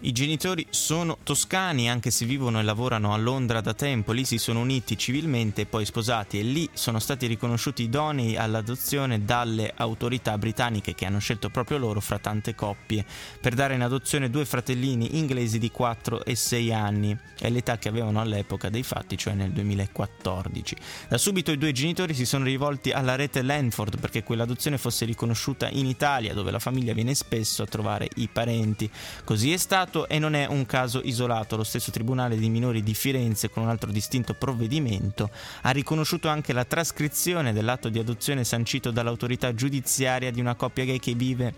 i 0.05 0.11
genitori 0.11 0.67
sono 0.69 1.17
toscani 1.23 1.89
anche 1.89 2.11
se 2.11 2.25
vivono 2.25 2.59
e 2.59 2.63
lavorano 2.63 3.11
a 3.11 3.17
Londra 3.17 3.59
da 3.59 3.73
tempo, 3.73 4.11
lì 4.11 4.23
si 4.23 4.37
sono 4.37 4.59
uniti 4.59 4.99
civilmente 4.99 5.61
e 5.61 5.65
poi 5.65 5.83
sposati 5.83 6.37
e 6.39 6.43
lì 6.43 6.69
sono 6.73 6.99
stati 6.99 7.25
riconosciuti 7.25 7.83
idonei 7.83 8.37
all'adozione 8.37 9.25
dalle 9.25 9.73
autorità 9.75 10.37
britanniche 10.37 10.93
che 10.93 11.07
hanno 11.07 11.17
scelto 11.17 11.49
proprio 11.49 11.79
loro 11.79 12.01
fra 12.01 12.19
tante 12.19 12.53
coppie 12.53 13.03
per 13.41 13.55
dare 13.55 13.73
in 13.73 13.81
adozione 13.81 14.29
due 14.29 14.45
fratellini 14.45 15.17
inglesi 15.17 15.57
di 15.57 15.71
4 15.71 16.23
e 16.23 16.35
6 16.35 16.71
anni, 16.71 17.17
è 17.39 17.49
l'età 17.49 17.79
che 17.79 17.89
avevano 17.89 18.21
all'epoca 18.21 18.69
dei 18.69 18.83
fatti, 18.83 19.17
cioè 19.17 19.33
nel 19.33 19.49
2014. 19.53 20.75
Da 21.07 21.17
subito 21.17 21.51
i 21.51 21.57
due 21.57 21.71
genitori 21.71 22.13
si 22.13 22.25
sono 22.25 22.43
rivolti 22.43 22.91
alla 22.91 23.15
rete 23.15 23.41
Lanford 23.41 23.99
perché 23.99 24.21
quell'adozione 24.21 24.77
fosse 24.77 25.05
riconosciuta 25.05 25.67
in 25.67 25.87
Italia 25.87 26.35
dove 26.35 26.51
la 26.51 26.59
famiglia 26.59 26.93
viene 26.93 27.15
spesso 27.15 27.63
a 27.63 27.65
trovare 27.65 28.07
i 28.17 28.29
parenti. 28.31 28.87
Così 29.23 29.51
è 29.51 29.57
stato 29.57 29.93
fatto 29.95 30.07
e 30.09 30.19
non 30.19 30.33
è 30.35 30.45
un 30.45 30.65
caso 30.65 30.99
isolato. 31.03 31.55
Lo 31.55 31.63
stesso 31.63 31.91
Tribunale 31.91 32.37
dei 32.37 32.49
minori 32.49 32.83
di 32.83 32.93
Firenze, 32.93 33.49
con 33.49 33.63
un 33.63 33.69
altro 33.69 33.91
distinto 33.91 34.33
provvedimento, 34.33 35.29
ha 35.61 35.69
riconosciuto 35.69 36.27
anche 36.27 36.51
la 36.51 36.65
trascrizione 36.65 37.53
dell'atto 37.53 37.87
di 37.87 37.99
adozione 37.99 38.43
sancito 38.43 38.91
dall'autorità 38.91 39.53
giudiziaria 39.53 40.31
di 40.31 40.41
una 40.41 40.55
coppia 40.55 40.83
gay 40.83 40.99
che 40.99 41.13
vive 41.13 41.53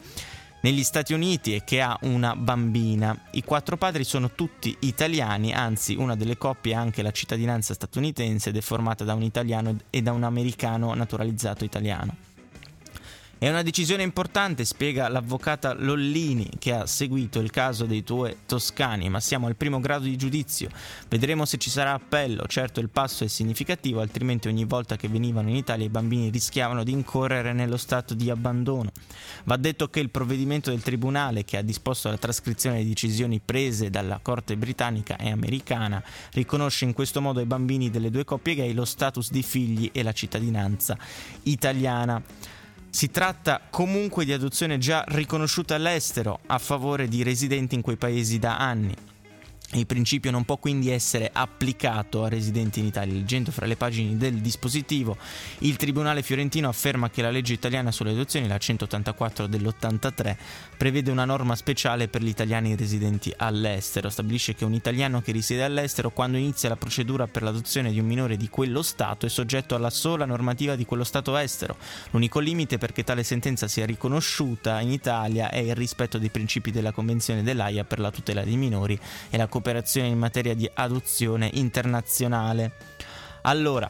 negli 0.61 0.83
Stati 0.83 1.13
Uniti 1.13 1.55
e 1.55 1.63
che 1.63 1.81
ha 1.81 1.97
una 2.01 2.35
bambina. 2.35 3.17
I 3.31 3.43
quattro 3.43 3.77
padri 3.77 4.03
sono 4.03 4.31
tutti 4.31 4.75
italiani, 4.81 5.53
anzi 5.53 5.95
una 5.95 6.15
delle 6.15 6.37
coppie 6.37 6.75
ha 6.75 6.79
anche 6.79 7.01
la 7.01 7.11
cittadinanza 7.11 7.73
statunitense 7.73 8.49
ed 8.49 8.57
è 8.57 8.61
formata 8.61 9.03
da 9.03 9.13
un 9.13 9.23
italiano 9.23 9.75
e 9.89 10.01
da 10.01 10.11
un 10.11 10.23
americano 10.23 10.93
naturalizzato 10.93 11.63
italiano. 11.63 12.26
È 13.39 13.47
una 13.47 13.61
decisione 13.61 14.01
importante, 14.01 14.65
spiega 14.65 15.07
l'avvocata 15.09 15.75
Lollini, 15.75 16.49
che 16.57 16.73
ha 16.73 16.87
seguito 16.87 17.39
il 17.39 17.51
caso 17.51 17.85
dei 17.85 18.01
due 18.01 18.37
toscani, 18.47 19.09
ma 19.09 19.19
siamo 19.19 19.45
al 19.45 19.55
primo 19.55 19.79
grado 19.79 20.05
di 20.05 20.15
giudizio. 20.15 20.69
Vedremo 21.07 21.45
se 21.45 21.59
ci 21.59 21.69
sarà 21.69 21.93
appello. 21.93 22.47
Certo 22.47 22.79
il 22.79 22.89
passo 22.89 23.23
è 23.23 23.27
significativo, 23.27 24.01
altrimenti 24.01 24.47
ogni 24.47 24.65
volta 24.65 24.95
che 24.95 25.07
venivano 25.07 25.49
in 25.49 25.55
Italia 25.55 25.85
i 25.85 25.89
bambini 25.89 26.31
rischiavano 26.31 26.83
di 26.83 26.91
incorrere 26.91 27.53
nello 27.53 27.77
stato 27.77 28.15
di 28.15 28.31
abbandono. 28.31 28.89
Va 29.43 29.57
detto 29.57 29.87
che 29.87 29.99
il 29.99 30.09
provvedimento 30.09 30.71
del 30.71 30.81
Tribunale, 30.81 31.45
che 31.45 31.57
ha 31.57 31.61
disposto 31.61 32.09
la 32.09 32.17
trascrizione 32.17 32.81
di 32.81 32.89
decisioni 32.89 33.39
prese 33.39 33.91
dalla 33.91 34.17
Corte 34.19 34.57
britannica 34.57 35.15
e 35.15 35.29
americana, 35.29 36.03
riconosce 36.31 36.85
in 36.85 36.93
questo 36.93 37.21
modo 37.21 37.39
ai 37.39 37.45
bambini 37.45 37.91
delle 37.91 38.09
due 38.09 38.23
coppie 38.23 38.55
gay 38.55 38.73
lo 38.73 38.83
status 38.83 39.29
di 39.29 39.43
figli 39.43 39.91
e 39.93 40.01
la 40.01 40.11
cittadinanza 40.11 40.97
italiana. 41.43 42.55
Si 42.97 43.11
tratta 43.11 43.61
comunque 43.69 44.25
di 44.25 44.33
adozione 44.33 44.79
già 44.79 45.03
riconosciuta 45.09 45.75
all'estero 45.75 46.39
a 46.47 46.57
favore 46.57 47.07
di 47.07 47.21
residenti 47.21 47.75
in 47.75 47.81
quei 47.81 47.95
paesi 47.95 48.39
da 48.39 48.57
anni. 48.57 48.95
Il 49.73 49.85
principio 49.85 50.31
non 50.31 50.45
può 50.45 50.55
quindi 50.55 50.89
essere 50.89 51.29
applicato 51.31 52.23
a 52.23 52.29
residenti 52.29 52.79
in 52.79 52.85
Italia. 52.85 53.13
Leggendo 53.13 53.51
fra 53.51 53.65
le 53.65 53.75
pagine 53.75 54.15
del 54.15 54.35
dispositivo, 54.35 55.17
il 55.59 55.75
Tribunale 55.75 56.21
fiorentino 56.21 56.69
afferma 56.69 57.09
che 57.09 57.21
la 57.21 57.29
legge 57.29 57.51
italiana 57.51 57.91
sulle 57.91 58.11
adozioni, 58.11 58.47
la 58.47 58.57
184 58.57 59.45
dell'83, 59.45 60.37
prevede 60.77 61.11
una 61.11 61.25
norma 61.25 61.53
speciale 61.57 62.07
per 62.07 62.23
gli 62.23 62.29
italiani 62.29 62.77
residenti 62.77 63.33
all'estero. 63.35 64.09
Stabilisce 64.09 64.55
che 64.55 64.63
un 64.63 64.73
italiano 64.73 65.21
che 65.21 65.33
risiede 65.33 65.65
all'estero, 65.65 66.11
quando 66.11 66.37
inizia 66.37 66.69
la 66.69 66.77
procedura 66.77 67.27
per 67.27 67.43
l'adozione 67.43 67.91
di 67.91 67.99
un 67.99 68.05
minore 68.05 68.37
di 68.37 68.47
quello 68.47 68.81
Stato, 68.81 69.25
è 69.25 69.29
soggetto 69.29 69.75
alla 69.75 69.89
sola 69.89 70.23
normativa 70.23 70.77
di 70.77 70.85
quello 70.85 71.03
Stato 71.03 71.35
estero. 71.35 71.75
L'unico 72.11 72.39
limite 72.39 72.77
perché 72.77 73.03
tale 73.03 73.23
sentenza 73.23 73.67
sia 73.67 73.85
riconosciuta 73.85 74.79
in 74.79 74.91
Italia 74.91 75.49
è 75.49 75.57
il 75.57 75.75
rispetto 75.75 76.17
dei 76.17 76.29
principi 76.29 76.71
della 76.71 76.93
Convenzione 76.93 77.43
dell'AIA 77.43 77.83
per 77.83 77.99
la 77.99 78.11
tutela 78.11 78.45
dei 78.45 78.55
minori 78.55 78.97
e 79.29 79.35
la 79.35 79.47
cooperazione 79.57 80.07
in 80.07 80.19
materia 80.19 80.53
di 80.53 80.69
adozione 80.71 81.49
internazionale. 81.53 82.73
Allora, 83.41 83.89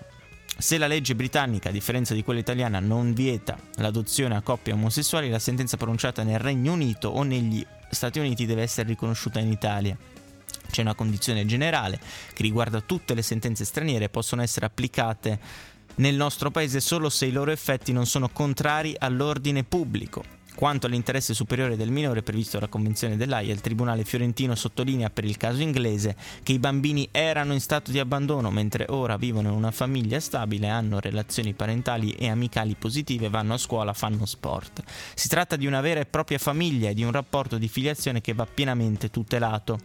se 0.58 0.78
la 0.78 0.88
legge 0.88 1.14
britannica, 1.14 1.70
a 1.70 1.74
differenza 1.74 2.14
di 2.14 2.24
quella 2.24 2.40
italiana, 2.40 2.80
non 2.80 3.14
vieta 3.14 3.58
l'adozione 3.76 4.36
a 4.36 4.42
coppie 4.42 4.74
omosessuali, 4.74 5.30
la 5.30 5.40
sentenza 5.40 5.76
pronunciata 5.76 6.24
nel 6.24 6.40
Regno 6.40 6.72
Unito 6.72 7.10
o 7.10 7.24
negli 7.24 7.66
Stati 7.90 8.20
Uniti 8.20 8.46
deve 8.46 8.62
essere 8.62 8.88
riconosciuta 8.88 9.40
in 9.40 9.52
Italia. 9.52 9.98
C'è 10.70 10.82
una 10.82 10.96
condizione 10.96 11.46
generale 11.46 12.00
che 12.34 12.44
riguarda 12.44 12.82
tutte 12.82 13.14
le 13.14 13.22
sentenze 13.22 13.66
straniere 13.66 14.10
possono 14.10 14.42
essere 14.42 14.66
applicate 14.66 15.40
nel 15.96 16.16
nostro 16.16 16.50
paese 16.52 16.80
solo 16.80 17.10
se 17.10 17.26
i 17.26 17.32
loro 17.32 17.52
effetti 17.52 17.92
non 17.92 18.06
sono 18.06 18.30
contrari 18.30 18.96
all'ordine 18.98 19.64
pubblico. 19.64 20.37
Quanto 20.58 20.88
all'interesse 20.88 21.36
superiore 21.36 21.76
del 21.76 21.92
minore 21.92 22.24
previsto 22.24 22.58
dalla 22.58 22.68
Convenzione 22.68 23.16
dell'AIA, 23.16 23.54
il 23.54 23.62
Tribunale 23.62 24.04
fiorentino 24.04 24.56
sottolinea 24.56 25.12
per 25.12 25.24
il 25.24 25.38
caso 25.38 25.62
inglese 25.62 26.16
che 26.42 26.54
i 26.54 26.58
bambini 26.58 27.08
erano 27.12 27.54
in 27.54 27.62
stato 27.62 27.92
di 27.92 28.00
abbandono 28.00 28.50
mentre 28.50 28.88
ora 28.90 29.18
vivono 29.18 29.50
in 29.50 29.54
una 29.54 29.70
famiglia 29.70 30.20
stabile, 30.20 30.68
hanno 30.68 31.00
relazioni 31.00 31.54
parentali 31.54 32.14
e 32.14 32.30
amicali 32.30 32.74
positive, 32.74 33.30
vanno 33.30 33.54
a 33.54 33.58
scuola, 33.60 33.94
fanno 33.94 34.26
sport. 34.26 34.82
Si 35.14 35.28
tratta 35.28 35.58
di 35.58 35.68
una 35.68 35.80
vera 35.80 36.00
e 36.00 36.08
propria 36.08 36.40
famiglia 36.40 36.90
e 36.90 36.96
di 36.96 37.04
un 37.04 37.12
rapporto 37.12 37.60
di 37.60 37.68
filiazione 37.68 38.20
che 38.20 38.34
va 38.34 38.48
pienamente 38.52 39.12
tutelato. 39.12 39.78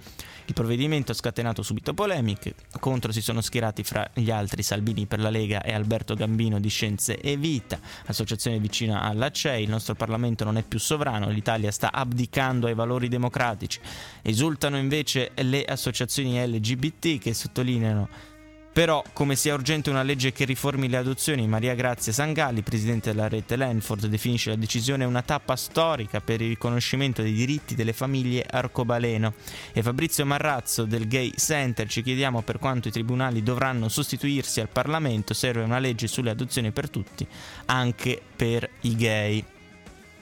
Il 0.47 0.55
provvedimento 0.55 1.13
ha 1.13 1.15
scatenato 1.15 1.63
subito 1.63 1.93
polemiche, 1.93 2.55
contro 2.81 3.13
si 3.13 3.21
sono 3.21 3.43
schierati 3.43 3.85
fra 3.85 4.11
gli 4.15 4.31
altri 4.31 4.63
Salvini 4.63 5.07
per 5.07 5.21
la 5.21 5.31
Lega 5.31 5.63
e 5.63 5.73
Alberto 5.73 6.15
Gambino 6.15 6.59
di 6.59 6.69
Scienze 6.69 7.21
e 7.21 7.37
Vita, 7.37 7.79
associazione 8.07 8.59
vicina 8.59 9.03
alla 9.03 9.31
CEI, 9.31 9.63
il 9.63 9.69
nostro 9.69 9.95
Parlamento 9.95 10.45
non 10.45 10.57
è 10.57 10.62
più 10.63 10.79
sovrano, 10.79 11.29
l'Italia 11.29 11.71
sta 11.71 11.93
abdicando 11.93 12.67
ai 12.67 12.75
valori 12.75 13.09
democratici. 13.09 13.81
Esultano 14.23 14.79
invece 14.79 15.33
le 15.35 15.65
associazioni 15.65 16.39
LGBT 16.45 17.19
che 17.19 17.35
sottolineano 17.35 18.31
però, 18.73 19.05
come 19.13 19.37
sia 19.37 19.53
urgente 19.53 19.91
una 19.91 20.03
legge 20.03 20.33
che 20.33 20.47
riformi 20.47 20.89
le 20.89 20.97
adozioni, 20.97 21.47
Maria 21.47 21.75
Grazia 21.75 22.11
Sangalli, 22.11 22.63
presidente 22.63 23.13
della 23.13 23.29
rete 23.29 23.57
Lenford, 23.57 24.07
definisce 24.07 24.49
la 24.49 24.57
decisione 24.57 25.05
una 25.05 25.21
tappa 25.21 25.57
storica 25.57 26.23
per 26.23 26.41
il 26.41 26.49
riconoscimento 26.49 27.21
dei 27.21 27.35
diritti 27.35 27.75
delle 27.75 27.93
famiglie 27.93 28.47
arcobaleno. 28.49 29.35
E 29.75 29.83
Fabrizio 29.83 30.25
Marrazzo 30.25 30.87
del 30.87 31.07
Gay 31.07 31.35
Center 31.37 31.87
ci 31.87 32.03
chiediamo 32.03 32.41
per 32.41 32.59
quanto 32.59 32.89
i 32.89 32.93
tribunali 32.93 33.43
dovranno 33.43 33.91
sostituirsi 33.91 34.61
al 34.61 34.71
Parlamento, 34.71 35.35
serve 35.35 35.63
una 35.63 35.79
legge 35.79 36.07
sulle 36.07 36.31
adozioni 36.31 36.71
per 36.71 36.89
tutti, 36.89 37.27
anche 37.67 38.23
per 38.35 38.67
i 38.81 38.97
gay. 38.97 39.45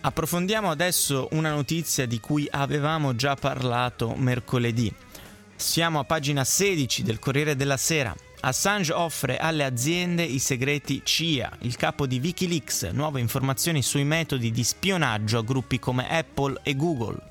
Approfondiamo 0.02 0.70
adesso 0.70 1.28
una 1.32 1.50
notizia 1.50 2.06
di 2.06 2.20
cui 2.20 2.48
avevamo 2.50 3.14
già 3.14 3.34
parlato 3.34 4.14
mercoledì. 4.16 4.90
Siamo 5.54 5.98
a 5.98 6.04
pagina 6.04 6.42
16 6.42 7.02
del 7.02 7.18
Corriere 7.18 7.54
della 7.54 7.76
Sera. 7.76 8.14
Assange 8.40 8.94
offre 8.94 9.36
alle 9.36 9.62
aziende 9.62 10.22
i 10.22 10.38
segreti 10.38 11.02
CIA, 11.04 11.58
il 11.60 11.76
capo 11.76 12.06
di 12.06 12.18
Wikileaks, 12.18 12.84
nuove 12.92 13.20
informazioni 13.20 13.82
sui 13.82 14.04
metodi 14.04 14.50
di 14.50 14.64
spionaggio 14.64 15.36
a 15.36 15.42
gruppi 15.42 15.78
come 15.78 16.08
Apple 16.08 16.60
e 16.62 16.74
Google. 16.74 17.29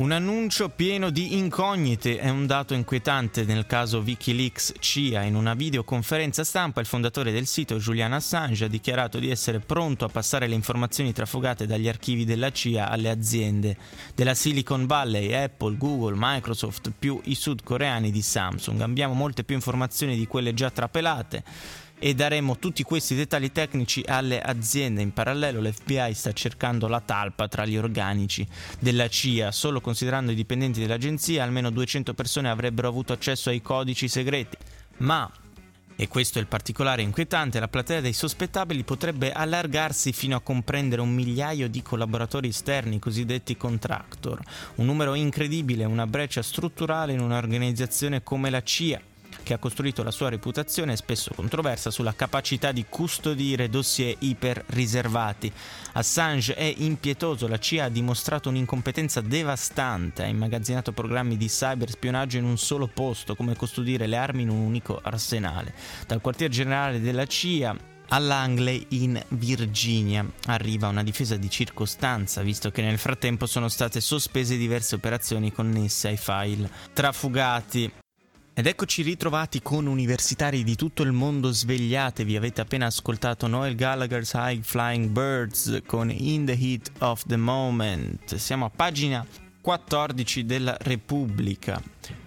Un 0.00 0.12
annuncio 0.12 0.70
pieno 0.70 1.10
di 1.10 1.36
incognite 1.36 2.16
è 2.16 2.30
un 2.30 2.46
dato 2.46 2.72
inquietante 2.72 3.44
nel 3.44 3.66
caso 3.66 3.98
Wikileaks 3.98 4.72
CIA. 4.78 5.24
In 5.24 5.34
una 5.34 5.52
videoconferenza 5.52 6.42
stampa 6.42 6.80
il 6.80 6.86
fondatore 6.86 7.32
del 7.32 7.44
sito 7.44 7.76
Julian 7.76 8.14
Assange 8.14 8.64
ha 8.64 8.68
dichiarato 8.68 9.18
di 9.18 9.28
essere 9.28 9.60
pronto 9.60 10.06
a 10.06 10.08
passare 10.08 10.46
le 10.46 10.54
informazioni 10.54 11.12
trafugate 11.12 11.66
dagli 11.66 11.86
archivi 11.86 12.24
della 12.24 12.50
CIA 12.50 12.88
alle 12.88 13.10
aziende 13.10 13.76
della 14.14 14.32
Silicon 14.32 14.86
Valley, 14.86 15.34
Apple, 15.34 15.76
Google, 15.76 16.16
Microsoft 16.16 16.92
più 16.98 17.20
i 17.24 17.34
sudcoreani 17.34 18.10
di 18.10 18.22
Samsung. 18.22 18.80
Abbiamo 18.80 19.12
molte 19.12 19.44
più 19.44 19.54
informazioni 19.54 20.16
di 20.16 20.26
quelle 20.26 20.54
già 20.54 20.70
trapelate 20.70 21.44
e 22.00 22.14
daremo 22.14 22.58
tutti 22.58 22.82
questi 22.82 23.14
dettagli 23.14 23.52
tecnici 23.52 24.02
alle 24.06 24.40
aziende. 24.40 25.02
In 25.02 25.12
parallelo 25.12 25.60
l'FBI 25.60 26.14
sta 26.14 26.32
cercando 26.32 26.88
la 26.88 27.00
talpa 27.00 27.46
tra 27.46 27.66
gli 27.66 27.76
organici 27.76 28.44
della 28.78 29.06
CIA. 29.06 29.52
Solo 29.52 29.82
considerando 29.82 30.32
i 30.32 30.34
dipendenti 30.34 30.80
dell'agenzia, 30.80 31.44
almeno 31.44 31.70
200 31.70 32.14
persone 32.14 32.48
avrebbero 32.48 32.88
avuto 32.88 33.12
accesso 33.12 33.50
ai 33.50 33.60
codici 33.60 34.08
segreti. 34.08 34.56
Ma 34.98 35.30
e 35.94 36.08
questo 36.08 36.38
è 36.38 36.40
il 36.40 36.46
particolare 36.46 37.02
inquietante, 37.02 37.60
la 37.60 37.68
platea 37.68 38.00
dei 38.00 38.14
sospettabili 38.14 38.84
potrebbe 38.84 39.32
allargarsi 39.32 40.14
fino 40.14 40.34
a 40.34 40.40
comprendere 40.40 41.02
un 41.02 41.12
migliaio 41.12 41.68
di 41.68 41.82
collaboratori 41.82 42.48
esterni, 42.48 42.98
cosiddetti 42.98 43.54
contractor, 43.54 44.40
un 44.76 44.86
numero 44.86 45.12
incredibile, 45.12 45.84
una 45.84 46.06
breccia 46.06 46.40
strutturale 46.40 47.12
in 47.12 47.20
un'organizzazione 47.20 48.22
come 48.22 48.48
la 48.48 48.62
CIA 48.62 49.02
che 49.42 49.54
ha 49.54 49.58
costruito 49.58 50.02
la 50.02 50.10
sua 50.10 50.28
reputazione 50.28 50.96
spesso 50.96 51.32
controversa 51.34 51.90
sulla 51.90 52.14
capacità 52.14 52.72
di 52.72 52.86
custodire 52.88 53.68
dossier 53.68 54.16
iper 54.18 54.64
riservati. 54.68 55.52
Assange 55.92 56.54
è 56.54 56.72
impietoso, 56.78 57.48
la 57.48 57.58
CIA 57.58 57.84
ha 57.84 57.88
dimostrato 57.88 58.48
un'incompetenza 58.48 59.20
devastante, 59.20 60.22
ha 60.22 60.26
immagazzinato 60.26 60.92
programmi 60.92 61.36
di 61.36 61.46
cyberspionaggio 61.46 62.38
in 62.38 62.44
un 62.44 62.58
solo 62.58 62.86
posto, 62.86 63.34
come 63.34 63.56
custodire 63.56 64.06
le 64.06 64.16
armi 64.16 64.42
in 64.42 64.50
un 64.50 64.58
unico 64.58 65.00
arsenale. 65.02 65.74
Dal 66.06 66.20
quartier 66.20 66.50
generale 66.50 67.00
della 67.00 67.26
CIA 67.26 67.90
all'Angley 68.10 68.86
in 68.90 69.20
Virginia. 69.28 70.24
Arriva 70.46 70.88
una 70.88 71.02
difesa 71.02 71.36
di 71.36 71.50
circostanza, 71.50 72.42
visto 72.42 72.70
che 72.70 72.82
nel 72.82 72.98
frattempo 72.98 73.46
sono 73.46 73.68
state 73.68 74.00
sospese 74.00 74.56
diverse 74.56 74.94
operazioni 74.94 75.52
connesse 75.52 76.08
ai 76.08 76.16
file 76.16 76.70
trafugati. 76.92 77.90
Ed 78.60 78.66
eccoci 78.66 79.00
ritrovati 79.00 79.62
con 79.62 79.86
universitari 79.86 80.62
di 80.64 80.76
tutto 80.76 81.02
il 81.02 81.12
mondo 81.12 81.50
svegliatevi, 81.50 82.36
avete 82.36 82.60
appena 82.60 82.84
ascoltato 82.84 83.46
Noel 83.46 83.74
Gallagher's 83.74 84.32
High 84.34 84.60
Flying 84.62 85.08
Birds 85.08 85.80
con 85.86 86.10
In 86.10 86.44
the 86.44 86.52
Heat 86.52 86.90
of 86.98 87.24
the 87.24 87.38
Moment. 87.38 88.34
Siamo 88.34 88.66
a 88.66 88.68
pagina 88.68 89.24
14 89.62 90.44
della 90.44 90.76
Repubblica. 90.78 91.80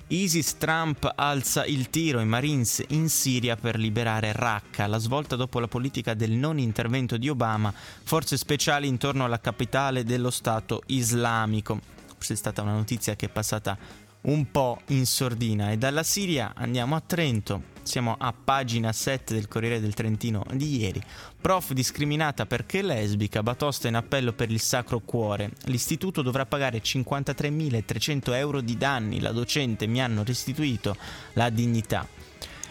ISIS 0.07 0.57
Trump 0.57 1.07
alza 1.15 1.65
il 1.65 1.91
tiro 1.91 2.17
ai 2.17 2.25
Marines 2.25 2.83
in 2.87 3.09
Siria 3.09 3.55
per 3.55 3.77
liberare 3.77 4.31
Raqqa. 4.31 4.87
La 4.87 4.97
svolta 4.97 5.35
dopo 5.35 5.59
la 5.59 5.67
politica 5.67 6.15
del 6.15 6.31
non 6.31 6.57
intervento 6.57 7.17
di 7.17 7.29
Obama, 7.29 7.71
forze 7.71 8.37
speciali 8.37 8.87
intorno 8.87 9.23
alla 9.23 9.39
capitale 9.39 10.03
dello 10.03 10.31
Stato 10.31 10.81
islamico. 10.87 11.79
Questa 12.15 12.33
è 12.33 12.37
stata 12.37 12.61
una 12.63 12.73
notizia 12.73 13.15
che 13.15 13.25
è 13.25 13.29
passata 13.29 13.77
un 14.23 14.51
po' 14.51 14.79
in 14.87 15.05
sordina 15.05 15.71
e 15.71 15.77
dalla 15.77 16.03
Siria 16.03 16.53
andiamo 16.55 16.95
a 16.95 17.01
Trento. 17.05 17.71
Siamo 17.83 18.15
a 18.17 18.31
pagina 18.33 18.93
7 18.93 19.33
del 19.33 19.49
Corriere 19.49 19.81
del 19.81 19.93
Trentino 19.93 20.45
di 20.53 20.77
ieri. 20.77 21.01
Prof 21.41 21.73
discriminata 21.73 22.45
perché 22.45 22.81
lesbica, 22.81 23.43
batosta 23.43 23.89
in 23.89 23.95
appello 23.95 24.31
per 24.31 24.49
il 24.49 24.61
Sacro 24.61 24.99
Cuore. 24.99 25.51
L'istituto 25.65 26.21
dovrà 26.21 26.45
pagare 26.45 26.81
53.300 26.81 28.35
euro 28.35 28.61
di 28.61 28.77
danni. 28.77 29.19
La 29.19 29.33
docente 29.33 29.85
mi 29.87 30.01
hanno 30.01 30.23
restituito 30.23 30.95
la 31.33 31.49
dignità. 31.49 32.07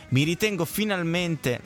Mi 0.08 0.22
ritengo 0.24 0.64
finalmente 0.64 1.60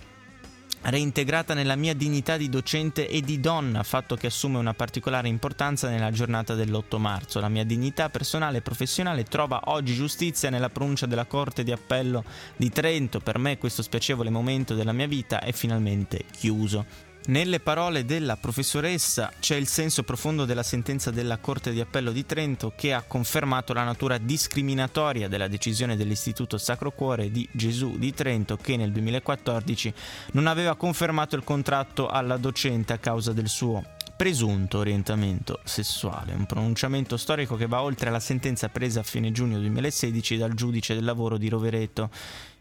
reintegrata 0.89 1.55
nella 1.55 1.75
mia 1.75 1.95
dignità 1.95 2.37
di 2.37 2.49
docente 2.49 3.09
e 3.09 3.21
di 3.21 3.41
donna, 3.41 3.83
fatto 3.83 4.15
che 4.15 4.29
assume 4.29 4.59
una 4.59 4.75
particolare 4.75 5.29
importanza 5.29 5.89
nella 5.89 6.11
giornata 6.11 6.55
dell'8 6.55 6.99
marzo. 6.99 7.41
La 7.41 7.49
mia 7.49 7.65
dignità 7.65 8.09
personale 8.09 8.59
e 8.59 8.63
professionale 8.63 9.25
trova 9.25 9.61
oggi 9.65 9.95
giustizia 9.95 10.51
nella 10.51 10.71
pronuncia 10.71 11.07
della 11.07 11.27
Corte 11.27 11.65
di 11.65 11.73
Appello 11.73 12.25
di 12.57 12.71
Trento. 12.71 13.21
Per 13.21 13.39
me 13.39 13.59
questo 13.59 13.83
spiacevole 13.83 14.31
momento 14.31 14.75
della 14.75 14.93
mia 14.93 15.09
vita 15.09 15.41
è 15.41 15.53
finalmente 15.53 16.25
chiuso. 16.31 17.07
Nelle 17.29 17.59
parole 17.59 18.05
della 18.05 18.37
professoressa 18.37 19.33
c'è 19.41 19.57
il 19.57 19.67
senso 19.67 20.05
profondo 20.05 20.45
della 20.45 20.63
sentenza 20.63 21.11
della 21.11 21.39
Corte 21.39 21.73
di 21.73 21.81
Appello 21.81 22.13
di 22.13 22.25
Trento 22.25 22.73
che 22.77 22.93
ha 22.93 23.03
confermato 23.03 23.73
la 23.73 23.83
natura 23.83 24.17
discriminatoria 24.19 25.27
della 25.27 25.49
decisione 25.49 25.97
dell'Istituto 25.97 26.57
Sacro 26.57 26.93
Cuore 26.93 27.33
di 27.33 27.49
Gesù 27.51 27.99
di 27.99 28.15
Trento 28.15 28.57
che 28.57 28.77
nel 28.77 28.93
2014 28.93 29.93
non 30.33 30.47
aveva 30.47 30.77
confermato 30.77 31.35
il 31.35 31.43
contratto 31.43 32.07
alla 32.07 32.37
docente 32.37 32.93
a 32.93 32.99
causa 32.99 33.33
del 33.33 33.49
suo 33.49 33.83
presunto 34.17 34.79
orientamento 34.79 35.59
sessuale, 35.65 36.33
un 36.33 36.47
pronunciamento 36.47 37.17
storico 37.17 37.57
che 37.57 37.67
va 37.67 37.83
oltre 37.83 38.11
la 38.11 38.21
sentenza 38.21 38.69
presa 38.69 39.01
a 39.01 39.03
fine 39.03 39.33
giugno 39.33 39.59
2016 39.59 40.37
dal 40.37 40.55
giudice 40.55 40.95
del 40.95 41.05
lavoro 41.05 41.39
di 41.39 41.49
Rovereto 41.49 42.09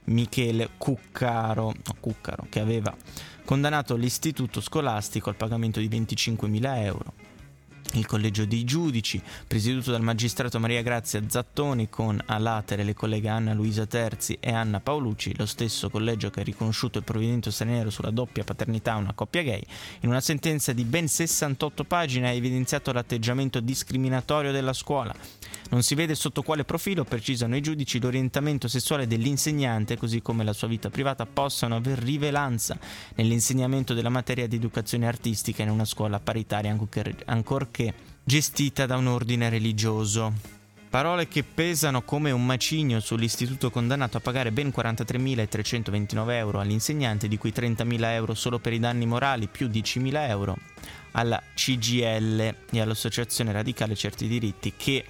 Michele 0.05 0.71
Cuccaro, 0.77 1.65
no, 1.65 1.95
Cuccaro 1.99 2.47
che 2.49 2.59
aveva 2.59 2.93
condannato 3.45 3.95
l'istituto 3.95 4.59
scolastico 4.59 5.29
al 5.29 5.35
pagamento 5.35 5.79
di 5.79 5.87
25.000 5.87 6.83
euro 6.83 7.24
il 7.97 8.05
collegio 8.05 8.45
dei 8.45 8.63
giudici, 8.63 9.21
presieduto 9.47 9.91
dal 9.91 10.01
magistrato 10.01 10.59
Maria 10.59 10.81
Grazia 10.81 11.21
Zattoni 11.27 11.89
con 11.89 12.21
a 12.25 12.37
latere 12.37 12.83
le 12.83 12.93
colleghe 12.93 13.29
Anna 13.29 13.53
Luisa 13.53 13.85
Terzi 13.85 14.37
e 14.39 14.51
Anna 14.51 14.79
Paolucci, 14.79 15.35
lo 15.37 15.45
stesso 15.45 15.89
collegio 15.89 16.29
che 16.29 16.41
ha 16.41 16.43
riconosciuto 16.43 16.97
il 16.97 17.03
provvedimento 17.03 17.51
straniero 17.51 17.89
sulla 17.89 18.11
doppia 18.11 18.43
paternità 18.43 18.93
a 18.93 18.97
una 18.97 19.13
coppia 19.13 19.43
gay, 19.43 19.63
in 20.01 20.09
una 20.09 20.21
sentenza 20.21 20.73
di 20.73 20.83
ben 20.83 21.07
68 21.07 21.83
pagine 21.83 22.29
ha 22.29 22.31
evidenziato 22.31 22.91
l'atteggiamento 22.91 23.59
discriminatorio 23.59 24.51
della 24.51 24.73
scuola. 24.73 25.13
Non 25.69 25.81
si 25.81 25.95
vede 25.95 26.13
sotto 26.13 26.43
quale 26.43 26.63
profilo, 26.63 27.03
precisano 27.03 27.55
i 27.55 27.61
giudici, 27.61 27.99
l'orientamento 27.99 28.67
sessuale 28.67 29.07
dell'insegnante, 29.07 29.97
così 29.97 30.21
come 30.21 30.43
la 30.43 30.53
sua 30.53 30.67
vita 30.67 30.89
privata, 30.89 31.25
possano 31.25 31.75
aver 31.75 31.97
rivelanza 31.97 32.77
nell'insegnamento 33.15 33.93
della 33.93 34.09
materia 34.09 34.47
di 34.47 34.57
educazione 34.57 35.07
artistica 35.07 35.63
in 35.63 35.69
una 35.69 35.85
scuola 35.85 36.19
paritaria, 36.19 36.77
ancorché 37.25 37.84
gestita 38.23 38.85
da 38.85 38.97
un 38.97 39.07
ordine 39.07 39.49
religioso. 39.49 40.53
Parole 40.89 41.27
che 41.27 41.43
pesano 41.43 42.03
come 42.03 42.31
un 42.31 42.45
macigno 42.45 43.01
sull'istituto 43.01 43.69
condannato 43.69 44.15
a 44.15 44.21
pagare 44.21 44.53
ben 44.53 44.69
43.329 44.69 46.31
euro 46.31 46.59
all'insegnante, 46.61 47.27
di 47.27 47.37
cui 47.37 47.51
30.000 47.53 48.03
euro 48.13 48.33
solo 48.33 48.59
per 48.59 48.71
i 48.71 48.79
danni 48.79 49.05
morali, 49.05 49.47
più 49.47 49.67
10.000 49.67 50.29
euro 50.29 50.55
alla 51.11 51.41
CGL 51.53 52.55
e 52.71 52.79
all'Associazione 52.79 53.51
Radicale 53.51 53.95
Certi 53.95 54.27
Diritti, 54.27 54.73
che 54.77 55.05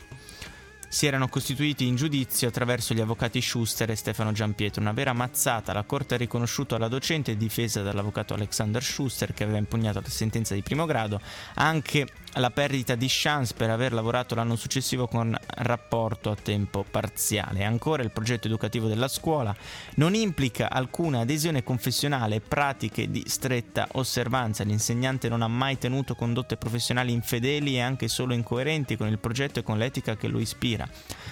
si 0.88 1.08
erano 1.08 1.27
costituiti 1.27 1.86
in 1.86 1.96
giudizio 1.96 2.48
attraverso 2.48 2.94
gli 2.94 3.01
avvocati 3.01 3.41
Schuster 3.41 3.91
e 3.91 3.96
Stefano 3.96 4.32
Giampietro. 4.32 4.82
Una 4.82 4.94
vera 4.94 5.13
mazzata. 5.13 5.74
La 5.74 5.84
Corte 5.84 6.15
ha 6.15 6.17
riconosciuto 6.17 6.75
alla 6.75 6.88
docente, 6.88 7.36
difesa 7.36 7.82
dall'avvocato 7.82 8.34
Alexander 8.34 8.84
Schuster, 8.84 9.34
che 9.34 9.44
aveva 9.44 9.58
impugnato 9.58 10.00
la 10.00 10.10
sentenza 10.10 10.53
di 10.53 10.62
primo 10.62 10.86
grado, 10.86 11.20
anche 11.55 12.08
la 12.36 12.51
perdita 12.51 12.96
di 12.96 13.08
chance 13.10 13.54
per 13.54 13.70
aver 13.70 13.94
lavorato 13.94 14.36
l'anno 14.36 14.56
successivo 14.56 15.08
con 15.08 15.36
rapporto 15.58 16.32
a 16.32 16.36
tempo 16.36 16.86
parziale. 16.89 17.63
Ancora 17.63 18.04
il 18.04 18.12
progetto 18.12 18.48
educativo 18.48 18.88
della 18.88 19.08
scuola 19.08 19.56
non 19.96 20.13
implica 20.13 20.70
alcuna 20.70 21.20
adesione 21.20 21.63
confessionale 21.63 22.42
pratiche 22.42 23.10
di 23.10 23.24
stretta 23.27 23.88
osservanza. 23.94 24.63
L'insegnante 24.63 25.30
non 25.30 25.42
ha 25.42 25.48
mai 25.48 25.77
tenuto 25.77 26.15
condotte 26.15 26.58
professionali 26.58 27.12
infedeli 27.12 27.75
e 27.75 27.82
anche 27.82 28.08
solo 28.08 28.34
incoerenti 28.34 28.98
con 28.98 29.08
il 29.08 29.20
progetto 29.20 29.60
e 29.60 29.63
con 29.63 29.77
l'etica 29.77 30.15
che 30.15 30.27
lo 30.27 30.39
ispira. 30.39 30.88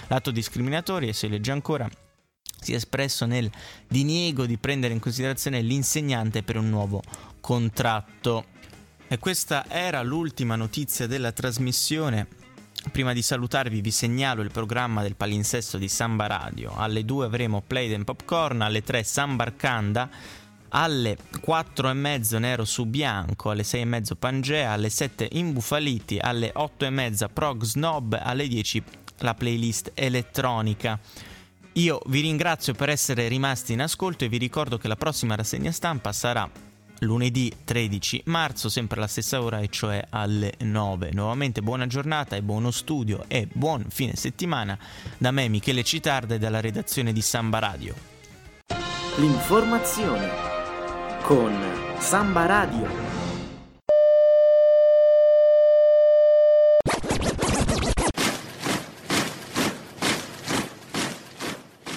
L'atto 0.08 0.32
discriminatorio, 0.32 1.10
e 1.10 1.14
si 1.14 1.28
legge 1.28 1.52
ancora, 1.52 1.90
si 2.60 2.72
è 2.72 2.76
espresso 2.76 3.26
nel 3.26 3.52
diniego 3.88 4.46
di 4.46 4.58
prendere 4.58 4.94
in 4.94 5.00
considerazione 5.00 5.62
l'insegnante 5.62 6.44
per 6.44 6.58
un 6.58 6.70
nuovo 6.70 7.02
contratto. 7.42 8.46
E 9.08 9.20
questa 9.20 9.66
era 9.68 10.02
l'ultima 10.02 10.56
notizia 10.56 11.06
della 11.06 11.32
trasmissione. 11.32 12.28
Prima 12.92 13.14
di 13.14 13.22
salutarvi 13.22 13.82
vi 13.82 13.92
segnalo 13.92 14.42
il 14.42 14.52
programma 14.52 15.02
del 15.02 15.16
palinsesto 15.16 15.78
di 15.78 15.88
Samba 15.88 16.28
Radio. 16.28 16.74
Alle 16.76 17.06
2 17.06 17.26
avremo 17.26 17.62
Play 17.66 17.94
and 17.94 18.06
Popcorn, 18.06 18.62
alle 18.62 18.82
3 18.82 19.04
Sambarcanda, 19.04 20.10
alle 20.70 21.18
4 21.42 21.90
e 21.90 21.94
mezzo 21.94 22.40
Nero 22.40 22.66
su 22.66 22.86
Bianco, 22.86 23.52
alle 23.52 23.64
6 23.64 23.82
e 23.82 23.86
mezzo 23.86 24.16
Pangea, 24.16 24.72
alle 24.72 24.90
7 24.90 25.30
Imbufaliti, 25.34 26.18
alle 26.20 26.52
8 26.54 26.86
e 26.86 26.90
mezza 26.90 27.30
Prog 27.30 27.64
Snob, 27.64 28.20
alle 28.22 28.48
10 28.48 28.84
la 29.20 29.36
playlist 29.36 29.92
elettronica. 29.94 31.00
Io 31.74 32.02
vi 32.08 32.22
ringrazio 32.22 32.74
per 32.74 32.90
essere 32.90 33.28
rimasti 33.28 33.74
in 33.74 33.82
ascolto 33.82 34.26
e 34.26 34.30
vi 34.30 34.38
ricordo 34.38 34.78
che 34.78 34.88
la 34.88 34.96
prossima 34.96 35.36
rassegna 35.36 35.72
stampa 35.72 36.12
sarà 36.12 36.50
lunedì 37.04 37.52
13 37.64 38.24
marzo, 38.26 38.70
sempre 38.70 38.98
alla 38.98 39.08
stessa 39.08 39.42
ora, 39.42 39.60
e 39.60 39.70
cioè 39.70 40.04
alle 40.10 40.54
9. 40.60 41.12
Nuovamente 41.14 41.62
buona 41.62 41.88
giornata 41.88 42.36
e 42.36 42.42
buono 42.42 42.72
studio 42.72 43.26
e 43.28 43.48
buon 43.52 43.86
fine 43.90 44.16
settimana 44.16 44.78
da 45.18 45.32
me 45.32 45.48
Michele 45.48 45.84
Citarda 45.84 46.36
e 46.36 46.40
dalla 46.40 46.62
redazione 46.62 47.14
di 47.14 47.22
Samba 47.22 47.60
Radio. 47.60 47.96
L'informazione 49.18 50.30
con 51.22 51.54
Samba 52.00 52.46
Radio. 52.46 53.12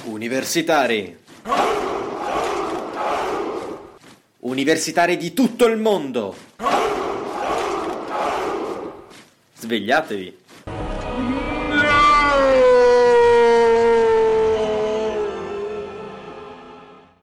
Universitari. 0.04 1.24
Universitari 4.46 5.16
di 5.16 5.32
tutto 5.32 5.66
il 5.66 5.76
mondo! 5.76 6.36
Svegliatevi! 9.58 10.38